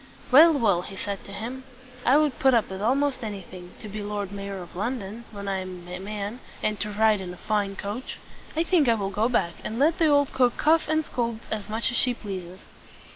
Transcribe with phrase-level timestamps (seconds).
[0.31, 1.63] "Well, well!" he said to himself.
[2.07, 5.59] "I would put up with almost anything, to be Lord Mayor of London when I
[5.59, 8.17] am a man, and to ride in a fine coach!
[8.57, 11.69] I think I will go back and let the old cook cuff and scold as
[11.69, 12.61] much as she pleases."